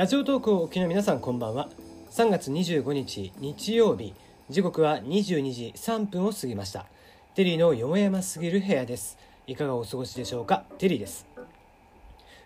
[0.00, 1.68] ラジオトークをお聞きの皆さんこんばんは。
[2.10, 4.14] 3月25日日曜日。
[4.48, 6.86] 時刻は22時3分を過ぎました。
[7.34, 9.18] テリーのよもやますぎる部屋です。
[9.46, 10.64] いかがお過ごしでしょうか？
[10.78, 11.26] テリーです。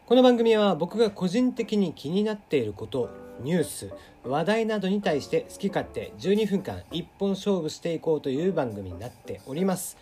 [0.05, 3.09] この番組は僕が個人的に気になっていること
[3.41, 3.93] ニュース
[4.25, 9.97] 話題などに対して好き勝手12分間一本勝負していこうという番組になっております。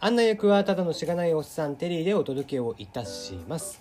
[0.00, 3.80] 案内役はただのしがないおっさんテリーでお届けをいたします。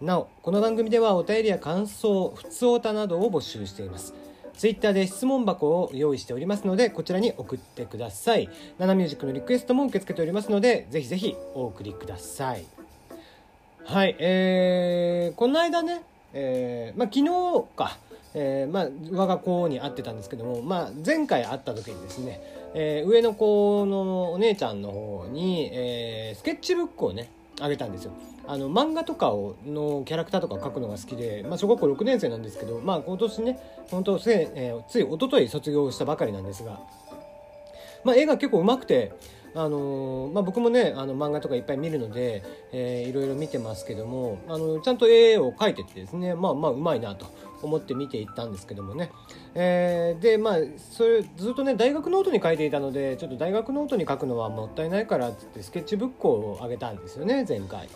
[0.00, 4.14] なおこの番組ではお便りや感想ふつおたなどを募集しています。
[4.56, 8.48] ツイッターで質問箱を用意しておりますのでこちらに送ってください。
[8.78, 12.64] ナナミュージックのリクエストも受け付けておりますのでぜひぜひお送りください。
[13.84, 16.00] はいえー、この間ね、
[16.32, 17.98] えー、まあ昨日か
[18.32, 22.40] えー、まあ我が子に会ってたんですけども、まあ、前回会った時にですね、
[22.74, 27.28] えー、上の子のお姉ちゃんの方に、えー、スケッチブックをね
[27.60, 28.12] あげたんですよ。
[28.46, 36.80] あの漫画とかをのキャラクターとか描くのが好きで、まあ、小学校6年生なんですけど、まあ、今年ね本当せ、えー、つい一昨日卒業したばかりなんですが、
[38.02, 39.12] まあ、絵が結構うまくて、
[39.54, 47.26] あの、まあ、僕もねあの漫画とかいっぱい見るので、えー、いろいろ見てますけどもあのちゃんと絵を描いててですねまあまあうまいなと
[47.62, 49.10] 思って見ていったんですけどもね、
[49.54, 57.88] えー、でまあそれずっとね大学ノートに書いていたのでちょっと大学ノートに書くのはもったいないからってスケッチブックをあげたんですよね前回。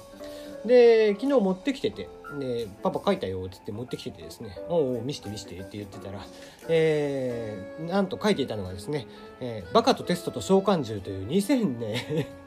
[0.65, 6.25] で昨日持ってきててで「パパ書いたよ」っつって持ってきててですね「おうおう見して見して」って言ってたら、
[6.69, 9.07] えー、なんと書いていたのがですね
[9.41, 12.27] 「えー、バカとテストと召喚獣」という2000年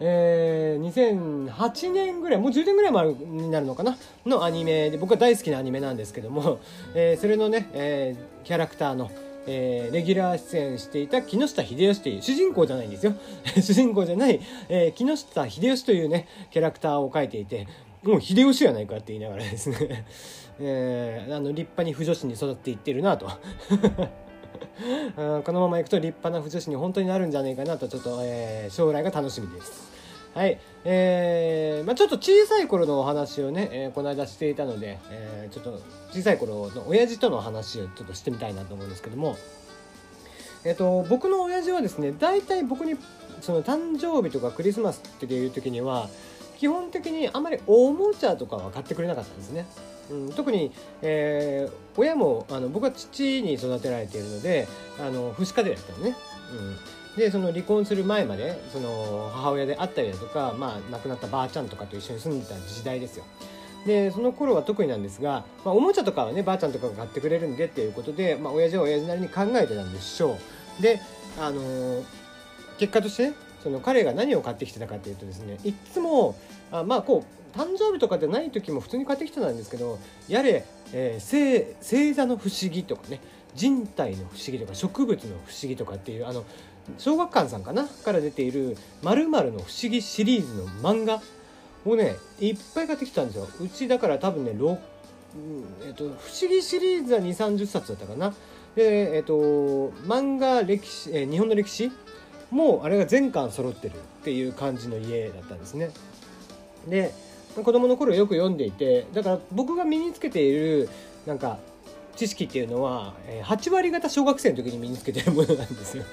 [0.00, 3.96] えー、2008年ぐらいもう10年ぐらい前になるのかな
[4.26, 6.58] のアニメで僕は大好きなアニメなんですけども、
[6.96, 9.10] えー、それのね、えー、キャラクターの
[9.46, 13.14] えー、レギュラー出演していた木下秀吉という主人公じゃないんですよ。
[13.60, 17.66] 主人公じゃない、えー、木下秀吉というねキャラクターを描いていて
[18.04, 20.04] もう秀吉やないかって言いながらですね、
[20.60, 23.26] えー、あの立派に不女子に育っていってるなと
[25.16, 29.92] このままいくと立派な不女子に本当になるんじゃないかなとちょっと、えー、将来が楽しみです。
[30.34, 30.58] はい。
[30.84, 35.80] えー、まあちょっと小さい頃のお話をね、えー、この間していたので、えー、ちょっと
[36.10, 39.36] 小さい頃の親父との話をちょっとしてみたいなと思うんですけども、
[40.64, 42.96] えっ、と、僕の親父はですね、大体僕に、
[43.42, 46.08] その誕生日とかクリスマスっていう時には、
[46.58, 49.66] 基本的にあまりおもちゃとかは買ってくれなかったんですね。
[50.10, 50.70] うん、特に、
[51.02, 54.68] えー、親もあの僕は父に育てられているので
[55.00, 56.16] あの父子家庭だったのね。
[56.52, 56.76] うん
[57.16, 63.24] でその離婚する前までその母親であったりだとか、まあ、亡くなったばあちゃんとかと一緒に住んでた時代ですよ。
[63.86, 70.38] でその頃は特になんですが、まあ、おもちゃとかはねばあちゃんとかが買ってくれるんでっていうことで、まあ、親父は親父なりに考えてたんでしょ
[70.80, 70.82] う。
[70.82, 71.00] で
[71.38, 72.02] あの、
[72.78, 73.34] 結果としてね
[73.64, 76.36] その彼が何を買ってきてたかっていうとですねいつも
[76.70, 79.98] あまあこう誕生日とかでない時も普通に買ってきてたんですけど
[80.28, 83.20] やれ、えー、星座の不思議とかね
[83.54, 86.44] 人体の不思議とか植物の不思議とかっていうあの
[86.98, 91.22] 小学館さんかなから出ている「まるの不思議」シリーズの漫画
[91.86, 93.48] をねいっぱい買ってきたんですよ。
[93.60, 94.78] うちだから多分ね6
[95.84, 98.32] えっと、不思議シリーズは2 3 0冊だったかな。
[98.76, 101.90] でえっと漫画歴史、え日本の歴史
[102.54, 105.90] もうあれが全巻揃ってるっていう感じの家だったんですね。
[106.88, 107.12] で
[107.56, 110.88] 子供の頃よく読んでいてだから僕が身につけている
[111.26, 111.58] なんか
[112.14, 116.04] 知識っていうのは8割方小学生の時に身につけてるものなんですよ。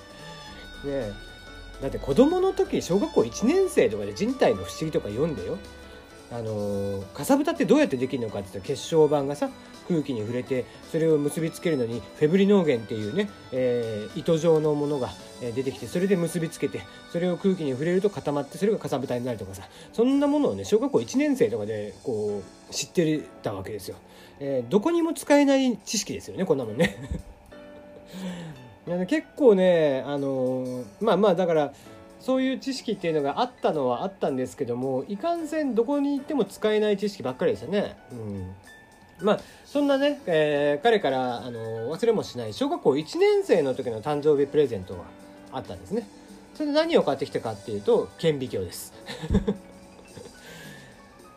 [0.84, 1.12] ね
[1.82, 5.58] だって子供の時小学校1年生とかで人体の不思議とか読んでよ。
[6.32, 9.50] あのかさぶたってどうやってできるのかって言ったら血小板がさ
[9.90, 19.64] 空気に触れてそれを結びつけるのにフェブリノーゲンっていうね、えー、糸状のものが出てきてそれで結びつけてそれを空気に触れると固まってそれがかさぶたになるとかさ。
[19.92, 23.96] そんなものをね小学校1年生とかでこう知ってたわけですよ、
[24.38, 26.96] えー、どこにも使えない知識ですよねこんなもんね。
[29.08, 31.72] 結構ねあのまあまあだから
[32.20, 37.96] そういう知識っていうのがあったのはあったんですけどもいかんせんどこに行っても使えない知識ばっかりですよね。
[38.12, 38.54] うん。
[39.22, 45.00] まあそんなね、えー、彼からあの忘れもしない小学校1年生の時の誕生日プレゼントが
[45.52, 46.08] あったんですね。
[46.54, 48.92] それで何を買ってきたかっていうと顕微鏡です。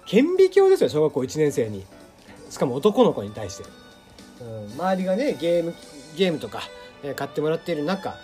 [0.06, 1.86] 顕微鏡ですよ小学校1年生に。
[2.50, 3.64] しかも男の子に対して。
[4.42, 5.74] うん、周りがねゲーム
[6.16, 6.62] ゲームとか
[7.04, 8.16] え買ってもらっている中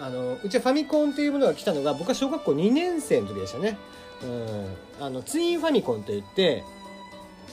[0.00, 3.78] あのうちはファミコンっていうものが来たのが僕は小学校2年生の時でしたね。
[4.22, 6.64] うん、あのツインファミコンといって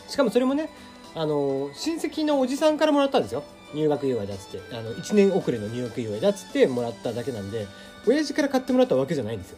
[0.07, 0.69] しかもそれもね
[1.19, 3.43] あの親戚のおじさんからもらったんですよ。
[3.73, 4.73] 入学祝いだっつって。
[4.73, 7.67] あの1年遅れの入学祝いだっつってもらっただけなんで
[8.07, 9.57] 親父から買ってもらったわけじゃないんですよ。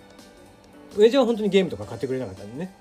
[0.97, 2.73] 親父は本当にゲームとか買ってくれなかったんでね。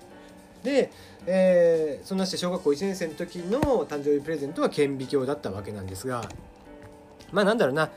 [0.63, 0.91] で、
[1.27, 6.29] えー、そんなして小学校1年生の時の誕生日プレゼントは顕微鏡だったわけなんですが
[7.33, 7.91] まあなんだろうな、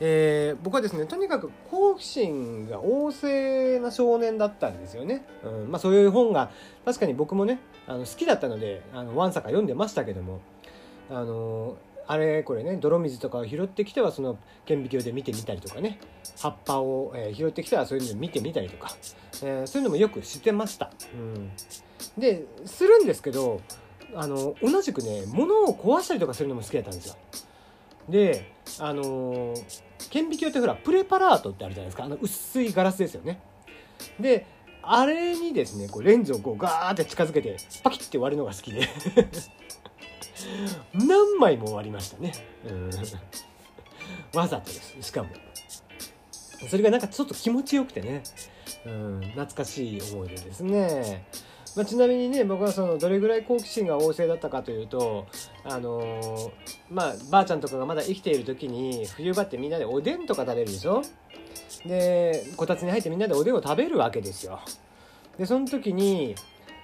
[0.00, 1.50] えー、僕はですねとにかく
[1.94, 6.50] 好奇心が旺盛な少年だったんですよね、うんまあ、そういう本が
[6.84, 10.40] 確かに僕もねあの好きだったのであのワンサか読んでましたけども
[11.08, 11.76] あの
[12.06, 16.00] あれこれね泥水とかを拾ってきてはその顕微鏡で見てみたりとかね
[16.40, 18.90] 葉っぱを、えー、拾ってきてはそういうので見てみたりとか、
[19.42, 20.90] えー、そういうのもよくしてました。
[21.14, 21.50] うん
[22.18, 23.60] でするんですけど
[24.14, 27.16] あの同じくね物を壊したりとかするのも好きだったんですよ。
[28.08, 29.54] であの
[30.10, 33.40] 顕微鏡ってほらプレパラートってあるじゃないですかあの薄いガラスですよね。
[34.20, 34.46] で
[34.82, 38.88] あれにですねこうレンズをこうガーって近づけてパキッて割るのが好きで
[40.92, 42.32] 何枚も割りましたね。
[42.68, 42.90] うん
[44.34, 45.30] わざとですしかも。
[46.68, 48.22] それがなんかちょっと気持ちよくてね、
[48.86, 51.26] うん、懐かしい思い出ですね。
[51.76, 55.26] まあ、ちなみにね僕はそのどれぐらい好奇心が旺盛だったかというと
[55.64, 56.50] あのー、
[56.88, 61.02] まあばあちゃんとかがまだ生きている時に冬場ってみんなでおでんとか食べるでしょ？
[61.84, 64.60] でこたつに入ってみんなでおでんを食べるわけですよ。
[65.36, 66.36] でその時に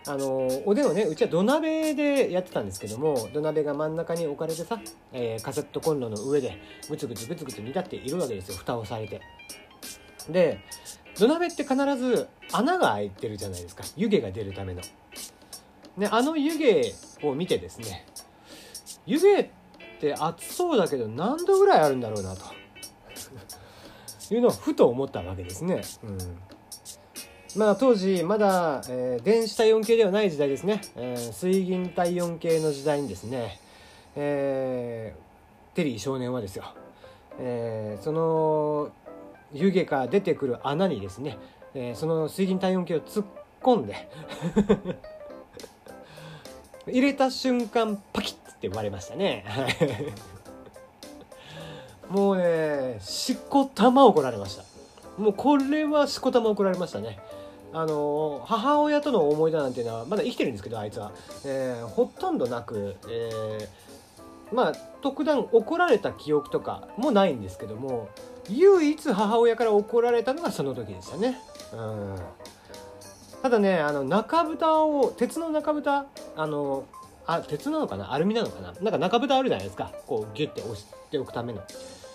[0.07, 4.81] あのおでんをねうちは土鍋でやってたんですけども土鍋が真ん中に置かれてさ、
[5.13, 8.57] えー、カセットコンロの上でぐつぐつぐつぐつ煮立っているわけですよ。
[8.57, 9.21] 蓋をされて。
[10.29, 10.61] で
[11.21, 13.85] 土鍋って必ず穴が開いてるじゃないですか。
[13.95, 14.81] 湯気が出るための。
[15.99, 16.95] ね、あの湯気
[17.27, 18.07] を見てですね
[19.05, 19.49] 湯気っ
[20.01, 22.47] て熱そうだけど何度ぐらいあるんだろうなと。
[24.35, 25.83] いうのをふと思ったわけですね。
[26.05, 26.19] うん。
[27.55, 33.61] まあ、当時まだ、えー、電子体温計ではない時代ですね、えー、水銀体温計の時代にですね、
[34.17, 36.65] えー、テリー少年はですよ、
[37.41, 38.93] えー、その
[39.53, 41.39] 湯気から出てくる穴にですね、
[41.75, 43.27] えー、その水銀体温計を突っ
[43.63, 44.09] 込んで
[46.87, 49.45] 入れた瞬間パキッって割れましたね。
[52.11, 54.65] もうねしこたま怒られました。
[55.17, 57.19] もうこれはしこたま怒られましたね。
[57.73, 61.13] あの母親との思い出なんていうのはまだ生きてるんですけどあいつは、
[61.45, 68.09] えー、ほとんどなく、えー、まあ特段怒られた記憶とかもないんですけども
[68.51, 71.39] 唯一母親から怒られたのがその時でしたね。
[71.73, 72.17] うん。
[73.43, 76.07] ただねあの中蓋を鉄の中蓋？
[76.37, 76.85] あの
[77.27, 78.13] あ鉄なのかな？
[78.13, 78.73] アルミなのかな？
[78.81, 79.93] なんか中蓋あるじゃないですか。
[80.07, 81.63] こうギュッて押しておくための。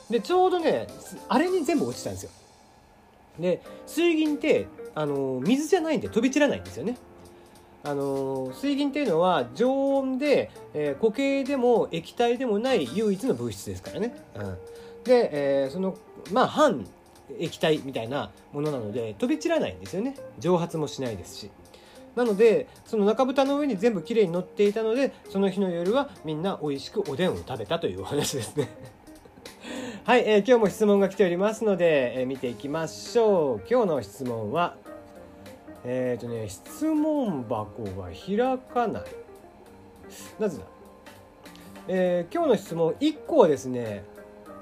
[0.09, 0.87] でちょうどね
[1.29, 2.29] あれに全部落ちたんですよ。
[3.39, 6.97] で水銀ってあの水じゃないんで飛び散らないんですよね。
[7.83, 14.57] あの水銀っていうのは常温で、えー、固形でも液体でもない唯一の物質ですからね、うん、
[15.05, 15.95] で、えー、その
[16.31, 16.85] まあ半
[17.39, 20.15] 液体みたいなものなので飛び散らないんですよね。
[20.39, 21.51] 蒸発もしないですし。
[22.15, 28.69] なのでその中蓋の上に全部きれいに乗っていたのでその日の夜はみんな美味しくおでんを食べたというお話ですね。
[30.05, 33.61] はい、えー、今日も質問が来ておりますので、えー、見ていきましょう。
[33.69, 34.75] 今日の質問は
[35.83, 39.03] えっ、ー、とね質問箱が開かない。
[40.39, 40.65] なぜだ？
[41.87, 44.03] えー、今日の質問1個はですね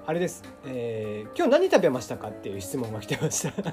[0.06, 3.54] あれです、えー、今日何食べましたかっていう質問が来てました。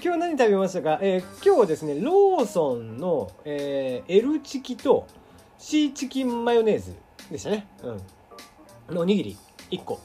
[0.00, 5.06] 今日何食べましたか、えー、今日はですねローソンの、えー、L チキと
[5.58, 6.94] シーチキンマヨネーズ
[7.30, 7.66] でしたね。
[7.82, 8.00] うん。
[8.94, 9.36] のおにぎり
[9.70, 10.00] 1個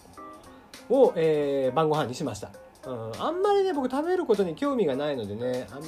[0.89, 2.49] を、えー、晩ご飯にしました、
[2.85, 5.83] うん、あんまりね僕食べることに興味がないのでねあん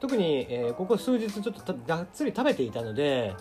[0.00, 3.34] 特に、えー、ここ数日ちょっとがっつり食べていたので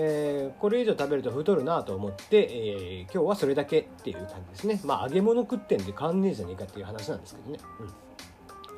[0.00, 4.80] えー、これ以上食べると太るなと思って、えー、今日はそれだけっていう感じですね。
[4.84, 7.58] まあ揚げ物食ってんで変わんねえじゃねえかっていう話なんですけどね、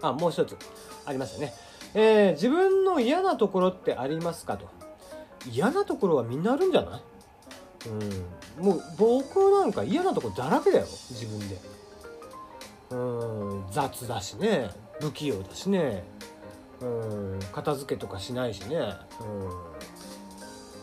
[0.01, 0.57] うん、あもう一つ。
[1.05, 1.53] ありましたね、
[1.95, 4.67] えー、自分の嫌なところってありますかと。
[5.51, 7.03] 嫌なところはみんなあるんじゃない？
[8.59, 8.67] うん。
[8.67, 10.87] もう僕なんか嫌なとこだらけだよ。
[10.87, 11.57] 自分で。
[12.91, 12.97] う
[13.61, 13.65] ん。
[13.71, 14.71] 雑だしね。
[15.01, 16.05] 不器用だしね。
[16.81, 17.41] うん。
[17.53, 18.77] 片付けとかしないしね。
[18.77, 18.91] うん。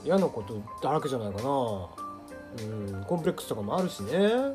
[0.08, 1.50] 嫌なことだらけじゃないかな。
[1.50, 4.48] うんコンプレックスとかもあるしね、う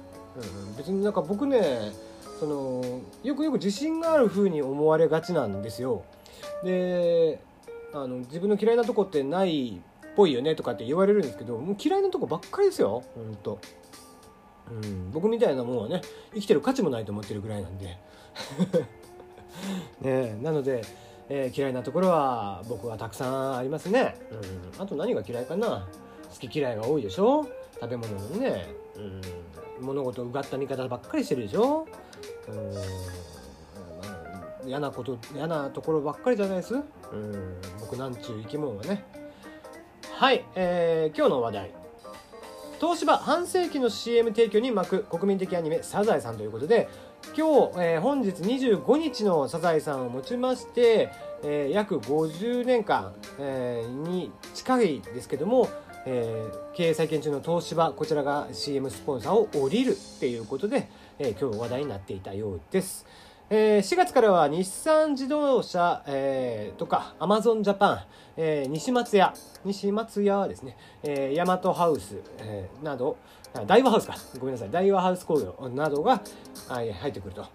[0.72, 1.92] ん、別になんか僕ね
[2.40, 6.04] そのよくよく自信がある風に思われがちなんですよ。
[6.64, 7.38] で
[7.92, 13.60] あの自分の嫌いなとこってないっぽいよねとかって言われるんですけどもう嫌いなとこばっかりですよほんと、
[14.70, 16.00] うん、僕みたいなもんはね
[16.32, 17.98] 生きてる価値もないと思ってるぐらいなんで。
[20.00, 20.82] ねなので
[21.28, 24.16] えー、嫌いなところは僕はたくさんありますね、
[24.76, 25.86] うん、あと何が嫌いかな。
[26.32, 27.46] 好き嫌いが多いでしょ。
[27.80, 31.86] 食べ物のね、うん、物事をうがった見方ばっかりしてるでしょ、
[34.62, 34.68] うん。
[34.68, 36.74] 嫌なこと嫌なところばっかりじゃないです。
[36.74, 36.84] うん。
[37.80, 39.04] 僕なんちゅう生き物はね。
[40.14, 41.70] はい、えー、今日の話題。
[42.80, 46.88] 東芝半世紀の CM 提供に巻く国民的アニメ「サザエさん」ということで
[47.34, 51.10] 今日、えー、本日25日のサザエさんをもちまして、
[51.42, 55.66] えー、約50年間、えー、に近いですけども、
[56.04, 63.06] えー、経営再建中の東芝こちらが CM スポンサーを降りるっていうことで、えー、今日話題になっていたようです。
[63.48, 68.00] えー、4月からは日産自動車、えー、とかアマゾンジャパン、
[68.36, 69.34] えー、西松屋
[69.64, 73.18] 西松屋ですね、えー、ヤマトハウス、えー、など
[73.66, 74.16] 大和ハウスか。
[74.38, 74.70] ごめんなさい。
[74.70, 76.22] 大和ハウス工業などが
[76.68, 77.46] 入ってくると、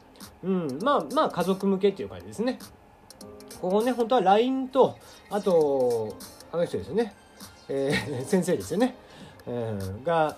[0.43, 2.59] うん、まあまあ家族向けっていう感じですね。
[3.61, 4.97] ここね本当は LINE と
[5.29, 6.15] あと
[6.51, 7.13] あの人ですよね、
[7.69, 8.95] えー、 先生ですよね、
[9.47, 10.35] えー、が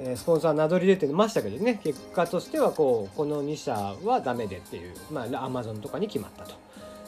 [0.00, 1.78] えスポンサー名乗り出てましたけどね。
[1.82, 4.94] 結果としてはこうこの2社はダメでっていう。
[5.10, 6.46] まあアマゾンとかに決まった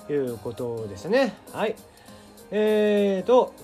[0.07, 1.35] ということでしたね。
[1.53, 1.75] はい。
[2.51, 3.55] えーと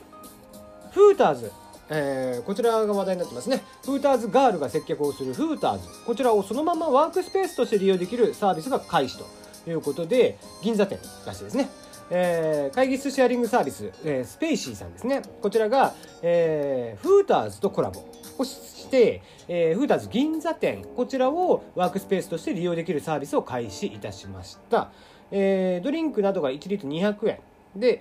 [0.93, 1.53] フーターズ。
[1.91, 3.63] えー、こちらが話題になってますね。
[3.85, 5.89] フーターズガールが接客をするフーターズ。
[6.07, 11.69] こちらをそのままワークスペースとして利用できるサービスが開始ということで、銀座店らしいですね。
[12.13, 15.23] えー、会議室シェアリングサービス、えー、スペイシーさんですね。
[15.43, 18.05] こちらが、えー、フーターズとコラボ。
[18.41, 24.91] をして、えー、フーターズ銀座店、こちらをワークスペースとして利用できるサービスを開始いたしました。
[25.31, 27.39] えー、ドリンクなどが1リットル200円。
[27.75, 28.01] で、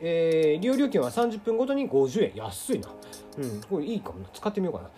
[0.54, 2.36] えー、利用料金は30分ごとに50円。
[2.36, 2.90] 安いな。
[3.38, 4.26] うん、これいいかもな。
[4.34, 4.90] 使ってみようかな。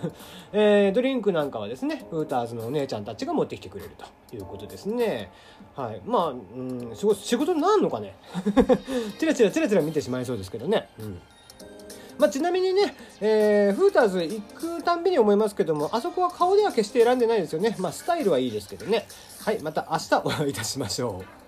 [0.52, 3.90] えー、ドリンクなんかはですね、ウーターズのお姉ちゃんたちが持ってきてくれる
[4.30, 5.30] ということですね。
[5.74, 6.00] はい。
[6.04, 8.14] まあ、うん、仕事、仕事になるのかね。
[9.18, 10.88] チラチラチラチラ見てしまいそうですけどね。
[11.00, 11.20] うん。
[12.18, 17.76] まあ、ちなみにね、えー、フーターズ行くたんびに思いますけども、あそこは顔では決して選んでないですよね。
[17.78, 19.06] まあ、スタイルはいいですけどね。
[19.44, 21.45] はい、また明日お会いいたしましょう。